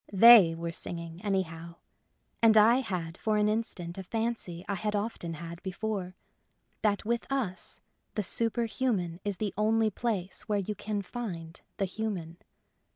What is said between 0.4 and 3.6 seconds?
were singing anyhow; and I had for an